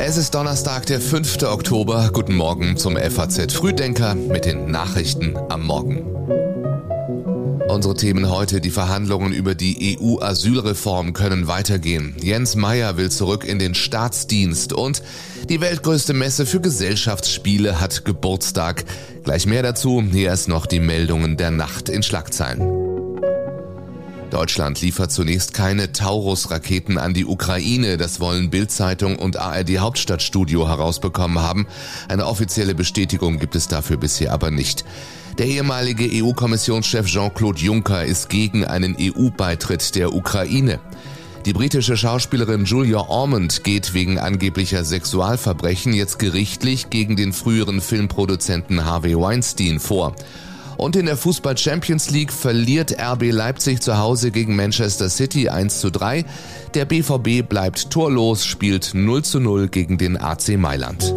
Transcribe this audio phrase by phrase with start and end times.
[0.00, 1.44] Es ist Donnerstag, der 5.
[1.44, 2.10] Oktober.
[2.12, 6.04] Guten Morgen zum FAZ Frühdenker mit den Nachrichten am Morgen.
[7.68, 12.16] Unsere Themen heute, die Verhandlungen über die EU-Asylreform können weitergehen.
[12.20, 15.02] Jens Meyer will zurück in den Staatsdienst und
[15.48, 18.84] die weltgrößte Messe für Gesellschaftsspiele hat Geburtstag.
[19.24, 22.79] Gleich mehr dazu, hier erst noch die Meldungen der Nacht in Schlagzeilen.
[24.30, 27.96] Deutschland liefert zunächst keine Taurus-Raketen an die Ukraine.
[27.96, 31.66] Das wollen Bild-Zeitung und ARD Hauptstadtstudio herausbekommen haben.
[32.08, 34.84] Eine offizielle Bestätigung gibt es dafür bisher aber nicht.
[35.38, 40.80] Der ehemalige EU-Kommissionschef Jean-Claude Juncker ist gegen einen EU-Beitritt der Ukraine.
[41.46, 48.84] Die britische Schauspielerin Julia Ormond geht wegen angeblicher Sexualverbrechen jetzt gerichtlich gegen den früheren Filmproduzenten
[48.84, 50.14] Harvey Weinstein vor.
[50.80, 55.78] Und in der Fußball Champions League verliert RB Leipzig zu Hause gegen Manchester City 1
[55.78, 56.24] zu 3.
[56.72, 61.14] Der BVB bleibt torlos, spielt 0 zu 0 gegen den AC Mailand.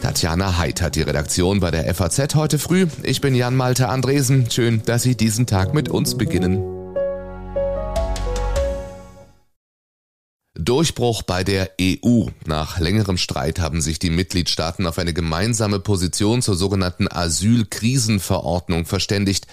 [0.00, 2.86] Tatjana Heid hat die Redaktion bei der FAZ heute früh.
[3.02, 4.50] Ich bin Jan Malte Andresen.
[4.50, 6.73] Schön, dass Sie diesen Tag mit uns beginnen.
[10.64, 12.26] Durchbruch bei der EU.
[12.46, 19.46] Nach längerem Streit haben sich die Mitgliedstaaten auf eine gemeinsame Position zur sogenannten Asylkrisenverordnung verständigt.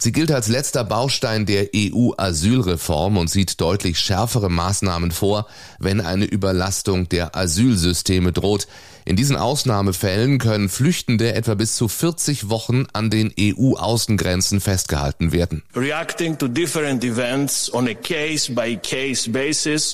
[0.00, 5.48] Sie gilt als letzter Baustein der EU-Asylreform und sieht deutlich schärfere Maßnahmen vor,
[5.80, 8.68] wenn eine Überlastung der Asylsysteme droht.
[9.08, 15.62] In diesen Ausnahmefällen können Flüchtende etwa bis zu 40 Wochen an den EU-Außengrenzen festgehalten werden.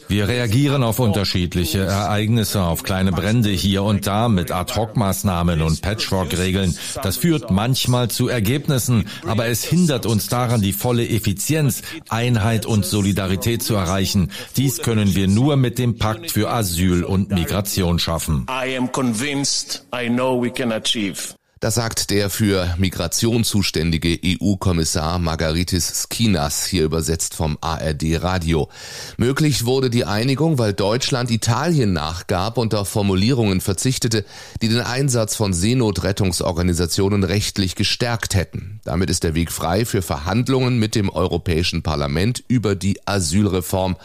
[0.08, 6.76] Wir reagieren auf unterschiedliche Ereignisse, auf kleine Brände hier und da mit Ad-Hoc-Maßnahmen und Patchwork-Regeln.
[7.04, 12.84] Das führt manchmal zu Ergebnissen, aber es hindert uns daran, die volle Effizienz, Einheit und
[12.84, 14.30] Solidarität zu erreichen.
[14.56, 18.46] Dies können wir nur mit dem Pakt für Asyl und Migration schaffen
[18.94, 21.34] convinced I know we can achieve.
[21.64, 28.68] Das sagt der für Migration zuständige EU-Kommissar Margaritis Skinas, hier übersetzt vom ARD Radio.
[29.16, 34.26] Möglich wurde die Einigung, weil Deutschland Italien nachgab und auf Formulierungen verzichtete,
[34.60, 38.80] die den Einsatz von Seenotrettungsorganisationen rechtlich gestärkt hätten.
[38.84, 43.96] Damit ist der Weg frei für Verhandlungen mit dem Europäischen Parlament über die Asylreform.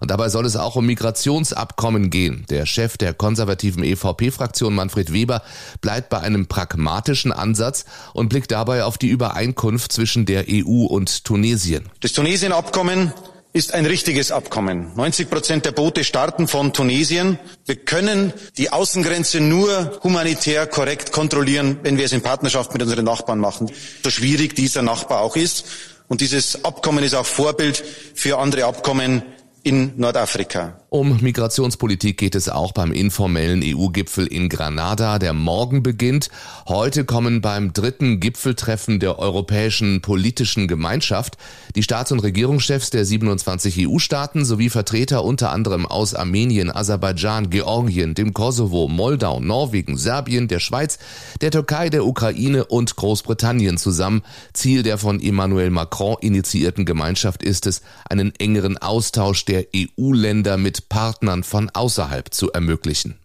[0.00, 2.44] Und dabei soll es auch um Migrationsabkommen gehen.
[2.50, 5.42] Der Chef der konservativen EVP-Fraktion Manfred Weber
[5.80, 11.24] bleibt bei einem pragmatischen Ansatz und blickt dabei auf die Übereinkunft zwischen der EU und
[11.24, 11.88] Tunesien.
[12.00, 13.12] Das Tunesien-Abkommen
[13.56, 14.92] ist ein richtiges Abkommen.
[14.96, 17.38] 90 Prozent der Boote starten von Tunesien.
[17.64, 23.06] Wir können die Außengrenze nur humanitär korrekt kontrollieren, wenn wir es in Partnerschaft mit unseren
[23.06, 23.70] Nachbarn machen.
[24.04, 25.64] So schwierig dieser Nachbar auch ist.
[26.06, 27.82] Und dieses Abkommen ist auch Vorbild
[28.14, 29.22] für andere Abkommen
[29.66, 30.85] in Nordafrika.
[30.96, 36.30] Um Migrationspolitik geht es auch beim informellen EU-Gipfel in Granada, der morgen beginnt.
[36.66, 41.36] Heute kommen beim dritten Gipfeltreffen der Europäischen Politischen Gemeinschaft
[41.74, 48.14] die Staats- und Regierungschefs der 27 EU-Staaten sowie Vertreter unter anderem aus Armenien, Aserbaidschan, Georgien,
[48.14, 50.98] dem Kosovo, Moldau, Norwegen, Serbien, der Schweiz,
[51.42, 54.22] der Türkei, der Ukraine und Großbritannien zusammen.
[54.54, 60.58] Ziel der von Emmanuel Macron initiierten Gemeinschaft ist es, einen engeren Austausch der der EU-Länder
[60.58, 63.18] mit Partnern von außerhalb zu ermöglichen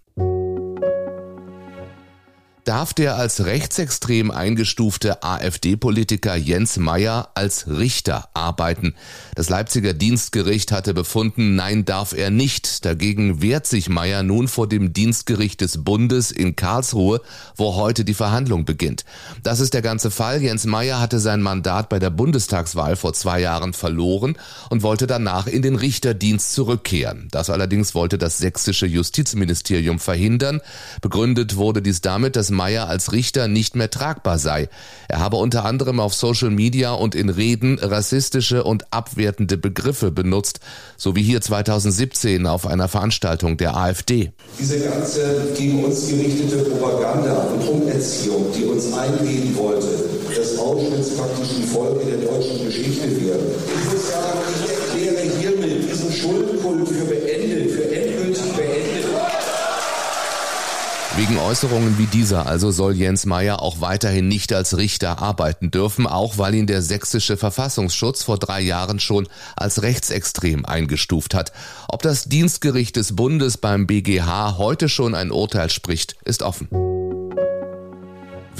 [2.63, 8.93] darf der als rechtsextrem eingestufte AfD-Politiker Jens Meyer als Richter arbeiten.
[9.35, 12.85] Das Leipziger Dienstgericht hatte befunden, nein, darf er nicht.
[12.85, 17.21] Dagegen wehrt sich Meyer nun vor dem Dienstgericht des Bundes in Karlsruhe,
[17.55, 19.05] wo heute die Verhandlung beginnt.
[19.43, 20.41] Das ist der ganze Fall.
[20.41, 24.37] Jens Meyer hatte sein Mandat bei der Bundestagswahl vor zwei Jahren verloren
[24.69, 27.27] und wollte danach in den Richterdienst zurückkehren.
[27.31, 30.61] Das allerdings wollte das sächsische Justizministerium verhindern.
[31.01, 34.69] Begründet wurde dies damit, dass Meyer als Richter nicht mehr tragbar sei.
[35.07, 40.59] Er habe unter anderem auf Social Media und in Reden rassistische und abwertende Begriffe benutzt,
[40.97, 44.31] so wie hier 2017 auf einer Veranstaltung der AfD.
[44.59, 49.87] Diese ganze gegen uns gerichtete Propaganda und Umerziehung, die uns eingehen wollte,
[50.35, 53.39] dass Auschwitz praktisch die Folge der deutschen Geschichte wäre.
[53.39, 56.60] Ich muss sagen, ich erkläre hiermit diesen Schuldkult
[61.17, 66.07] Wegen Äußerungen wie dieser also soll Jens Meyer auch weiterhin nicht als Richter arbeiten dürfen,
[66.07, 69.27] auch weil ihn der sächsische Verfassungsschutz vor drei Jahren schon
[69.57, 71.51] als rechtsextrem eingestuft hat.
[71.89, 76.69] Ob das Dienstgericht des Bundes beim BGH heute schon ein Urteil spricht, ist offen.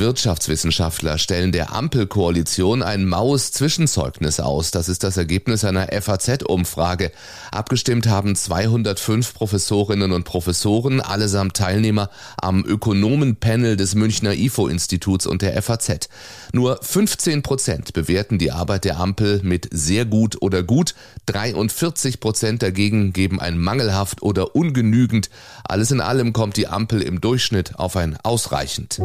[0.01, 4.71] Wirtschaftswissenschaftler stellen der Ampelkoalition ein maues Zwischenzeugnis aus.
[4.71, 7.11] Das ist das Ergebnis einer FAZ-Umfrage.
[7.51, 12.09] Abgestimmt haben 205 Professorinnen und Professoren, allesamt Teilnehmer
[12.41, 16.09] am Ökonomenpanel des Münchner IFO-Instituts und der FAZ.
[16.51, 20.95] Nur 15 Prozent bewerten die Arbeit der Ampel mit sehr gut oder gut.
[21.27, 25.29] 43 Prozent dagegen geben ein mangelhaft oder ungenügend.
[25.63, 28.99] Alles in allem kommt die Ampel im Durchschnitt auf ein ausreichend.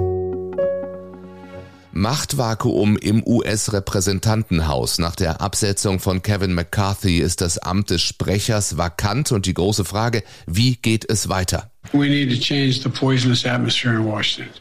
[1.97, 4.99] Machtvakuum im US-Repräsentantenhaus.
[4.99, 9.85] Nach der Absetzung von Kevin McCarthy ist das Amt des Sprechers vakant und die große
[9.85, 11.71] Frage, wie geht es weiter?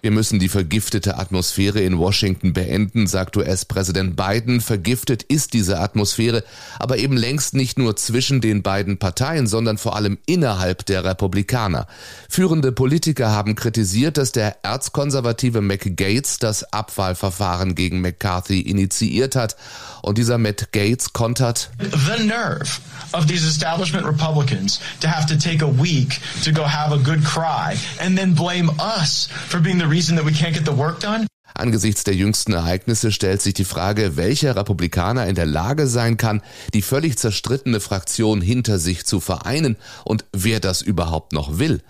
[0.01, 4.61] Wir müssen die vergiftete Atmosphäre in Washington beenden, sagt US-Präsident Biden.
[4.61, 6.43] Vergiftet ist diese Atmosphäre,
[6.79, 11.87] aber eben längst nicht nur zwischen den beiden Parteien, sondern vor allem innerhalb der Republikaner.
[12.29, 19.55] Führende Politiker haben kritisiert, dass der erzkonservative McGates das Abwahlverfahren gegen McCarthy initiiert hat.
[20.01, 21.71] Und dieser Matt Gates kontert.
[21.79, 22.79] The nerve
[23.13, 27.14] of these establishment Republicans to have to take a week to go have a good
[27.23, 30.99] cry and then blame us for being the reason that we can't get the work
[30.99, 31.27] done.
[31.57, 36.41] Angesichts der jüngsten Ereignisse stellt sich die Frage, welcher Republikaner in der Lage sein kann,
[36.73, 41.81] die völlig zerstrittene Fraktion hinter sich zu vereinen und wer das überhaupt noch will.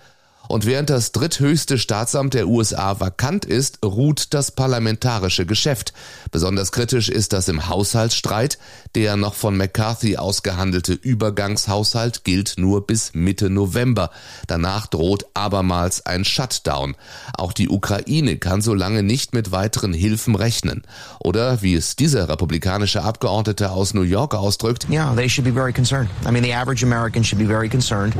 [0.48, 5.92] Und während das dritthöchste Staatsamt der USA vakant ist, ruht das parlamentarische Geschäft.
[6.30, 8.58] Besonders kritisch ist das im Haushaltsstreit.
[8.94, 14.10] Der noch von McCarthy ausgehandelte Übergangshaushalt gilt nur bis Mitte November.
[14.46, 16.94] Danach droht abermals ein Shutdown.
[17.36, 20.82] Auch die Ukraine kann so lange nicht mit weiteren Hilfen rechnen.
[21.20, 24.86] Oder wie es dieser republikanische Abgeordnete aus New York ausdrückt.
[24.90, 26.08] Yeah, they should be very concerned.
[26.26, 28.14] I mean, the average American should be very concerned.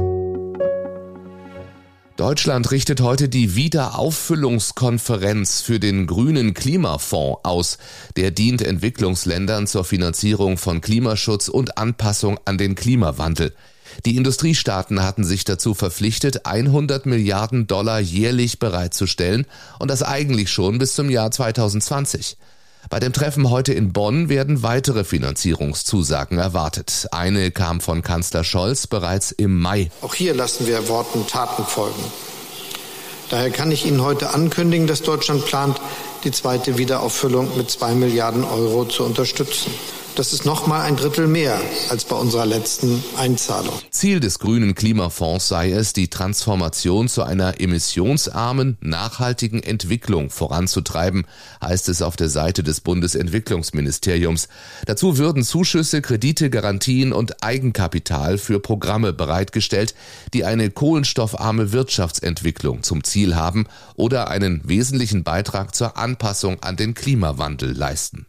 [2.17, 7.77] Deutschland richtet heute die Wiederauffüllungskonferenz für den grünen Klimafonds aus.
[8.17, 13.53] Der dient Entwicklungsländern zur Finanzierung von Klimaschutz und Anpassung an den Klimawandel.
[14.07, 19.45] Die Industriestaaten hatten sich dazu verpflichtet, 100 Milliarden Dollar jährlich bereitzustellen
[19.79, 22.39] und das eigentlich schon bis zum Jahr 2020.
[22.89, 27.09] Bei dem Treffen heute in Bonn werden weitere Finanzierungszusagen erwartet.
[27.11, 29.91] Eine kam von Kanzler Scholz bereits im Mai.
[30.03, 32.03] Auch hier lassen wir Worten Taten folgen.
[33.29, 35.81] Daher kann ich Ihnen heute ankündigen, dass Deutschland plant,
[36.23, 39.73] die zweite Wiederauffüllung mit zwei Milliarden Euro zu unterstützen.
[40.17, 41.61] Das ist nochmal ein Drittel mehr
[41.91, 43.75] als bei unserer letzten Einzahlung.
[43.91, 51.27] Ziel des grünen Klimafonds sei es, die Transformation zu einer emissionsarmen, nachhaltigen Entwicklung voranzutreiben,
[51.63, 54.49] heißt es auf der Seite des Bundesentwicklungsministeriums.
[54.87, 59.95] Dazu würden Zuschüsse, Kredite, Garantien und Eigenkapital für Programme bereitgestellt,
[60.33, 63.67] die eine kohlenstoffarme Wirtschaftsentwicklung zum Ziel haben
[63.97, 68.25] oder einen wesentlichen Beitrag zur Anpassung an den Klimawandel leisten.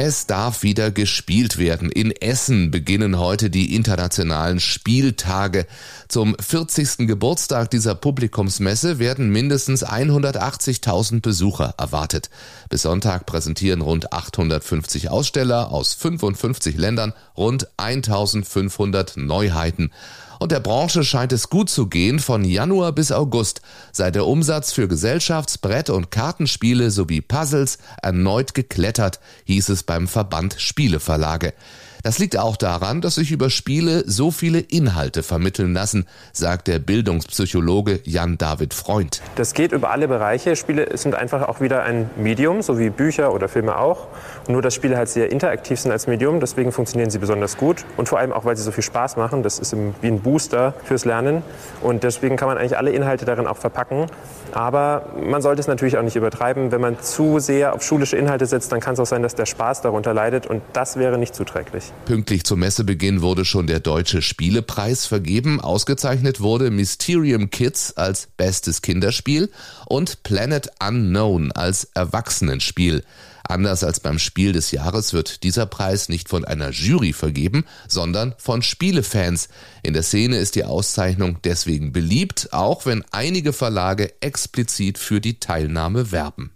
[0.00, 1.90] Es darf wieder gespielt werden.
[1.90, 5.66] In Essen beginnen heute die internationalen Spieltage.
[6.06, 7.08] Zum 40.
[7.08, 12.30] Geburtstag dieser Publikumsmesse werden mindestens 180.000 Besucher erwartet.
[12.68, 19.90] Bis Sonntag präsentieren rund 850 Aussteller aus 55 Ländern rund 1500 Neuheiten.
[20.38, 22.18] Und der Branche scheint es gut zu gehen.
[22.18, 23.60] Von Januar bis August
[23.92, 30.06] sei der Umsatz für Gesellschafts-, Brett- und Kartenspiele sowie Puzzles erneut geklettert, hieß es beim
[30.08, 31.54] Verband Spieleverlage.
[32.02, 36.78] Das liegt auch daran, dass sich über Spiele so viele Inhalte vermitteln lassen, sagt der
[36.78, 39.20] Bildungspsychologe Jan David Freund.
[39.34, 40.56] Das geht über alle Bereiche.
[40.56, 44.06] Spiele sind einfach auch wieder ein Medium, so wie Bücher oder Filme auch.
[44.46, 47.84] Nur, dass Spiele halt sehr interaktiv sind als Medium, deswegen funktionieren sie besonders gut.
[47.96, 49.42] Und vor allem auch, weil sie so viel Spaß machen.
[49.42, 51.42] Das ist wie ein Booster fürs Lernen.
[51.82, 54.06] Und deswegen kann man eigentlich alle Inhalte darin auch verpacken.
[54.52, 56.72] Aber man sollte es natürlich auch nicht übertreiben.
[56.72, 59.46] Wenn man zu sehr auf schulische Inhalte setzt, dann kann es auch sein, dass der
[59.46, 60.46] Spaß darunter leidet.
[60.46, 61.87] Und das wäre nicht zuträglich.
[62.04, 65.60] Pünktlich zum Messebeginn wurde schon der Deutsche Spielepreis vergeben.
[65.60, 69.50] Ausgezeichnet wurde Mysterium Kids als bestes Kinderspiel
[69.86, 73.04] und Planet Unknown als Erwachsenenspiel.
[73.44, 78.34] Anders als beim Spiel des Jahres wird dieser Preis nicht von einer Jury vergeben, sondern
[78.38, 79.48] von Spielefans.
[79.82, 85.40] In der Szene ist die Auszeichnung deswegen beliebt, auch wenn einige Verlage explizit für die
[85.40, 86.52] Teilnahme werben.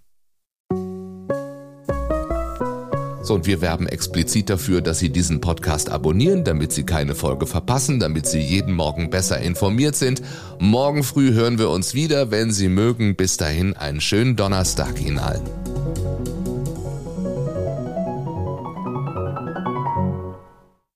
[3.23, 7.47] So, und wir werben explizit dafür, dass Sie diesen Podcast abonnieren, damit Sie keine Folge
[7.47, 10.23] verpassen, damit Sie jeden Morgen besser informiert sind.
[10.59, 13.15] Morgen früh hören wir uns wieder, wenn Sie mögen.
[13.15, 15.72] Bis dahin einen schönen Donnerstag Ihnen allen.